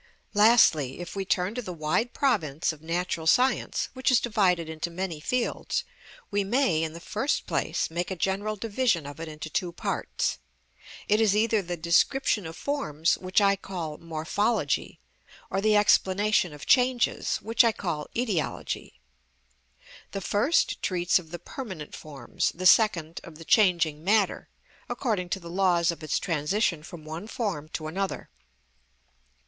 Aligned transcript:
Lastly, 0.33 0.99
if 0.99 1.15
we 1.15 1.25
turn 1.25 1.53
to 1.53 1.61
the 1.61 1.71
wide 1.71 2.11
province 2.11 2.73
of 2.73 2.81
natural 2.81 3.27
science, 3.27 3.89
which 3.93 4.09
is 4.09 4.19
divided 4.19 4.67
into 4.67 4.89
many 4.89 5.19
fields, 5.19 5.83
we 6.31 6.43
may, 6.43 6.81
in 6.81 6.93
the 6.93 6.99
first 6.99 7.45
place, 7.45 7.91
make 7.91 8.09
a 8.09 8.15
general 8.15 8.55
division 8.55 9.05
of 9.05 9.19
it 9.19 9.27
into 9.27 9.47
two 9.47 9.71
parts. 9.71 10.39
It 11.07 11.21
is 11.21 11.35
either 11.35 11.61
the 11.61 11.77
description 11.77 12.47
of 12.47 12.57
forms, 12.57 13.15
which 13.19 13.39
I 13.41 13.55
call 13.55 13.99
Morphology, 13.99 14.99
or 15.51 15.61
the 15.61 15.75
explanation 15.75 16.51
of 16.51 16.65
changes, 16.65 17.37
which 17.37 17.63
I 17.63 17.71
call 17.71 18.07
Etiology. 18.17 18.99
The 20.13 20.19
first 20.21 20.81
treats 20.81 21.19
of 21.19 21.29
the 21.29 21.37
permanent 21.37 21.95
forms, 21.95 22.51
the 22.55 22.65
second 22.65 23.21
of 23.23 23.37
the 23.37 23.45
changing 23.45 24.03
matter, 24.03 24.49
according 24.89 25.29
to 25.29 25.39
the 25.39 25.51
laws 25.51 25.91
of 25.91 26.01
its 26.01 26.17
transition 26.17 26.81
from 26.81 27.05
one 27.05 27.27
form 27.27 27.69
to 27.73 27.85
another. 27.85 28.31